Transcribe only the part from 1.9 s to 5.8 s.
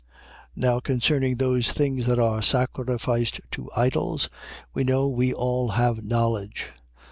that are sacrificed to idols: we know we all